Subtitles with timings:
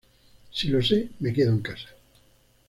[0.51, 1.89] Si lo sé, me quedo en casa